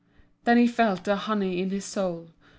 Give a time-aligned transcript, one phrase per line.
[0.45, 2.31] Then he felt a honey in his soul.